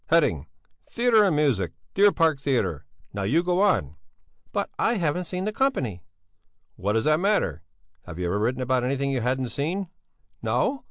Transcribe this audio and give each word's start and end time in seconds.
Heading: 0.07 0.47
'Theatre 0.89 1.25
and 1.25 1.35
Music. 1.35 1.73
Deer 1.93 2.11
Park 2.11 2.39
Theatre.' 2.39 2.85
Now, 3.13 3.21
you 3.21 3.43
go 3.43 3.61
on!" 3.61 3.97
"But 4.51 4.71
I 4.79 4.95
haven't 4.95 5.25
seen 5.25 5.45
the 5.45 5.53
company." 5.53 6.01
"What 6.75 6.93
does 6.93 7.05
that 7.05 7.19
matter? 7.19 7.61
Have 8.07 8.17
you 8.17 8.25
never 8.25 8.39
written 8.39 8.63
about 8.63 8.83
anything 8.83 9.11
you 9.11 9.21
hadn't 9.21 9.49
seen?" 9.49 9.89
"No! 10.41 10.79